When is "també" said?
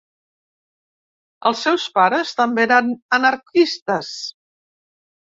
2.39-2.63